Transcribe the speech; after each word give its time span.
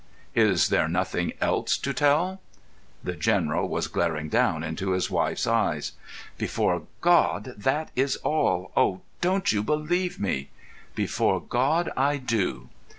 "Is 0.33 0.69
there 0.69 0.87
nothing 0.87 1.33
else 1.39 1.77
to 1.77 1.93
tell?" 1.93 2.41
The 3.03 3.13
General 3.13 3.69
was 3.69 3.85
glaring 3.85 4.29
down 4.29 4.63
into 4.63 4.93
his 4.93 5.11
wife's 5.11 5.45
eyes. 5.45 5.91
"Before 6.39 6.87
God, 7.01 7.53
that 7.55 7.91
is 7.95 8.15
all. 8.23 8.71
Oh, 8.75 9.01
don't 9.21 9.51
you 9.51 9.61
believe 9.61 10.19
me?" 10.19 10.49
"Before 10.95 11.39
God, 11.39 11.91
I 11.95 12.17
do." 12.17 12.69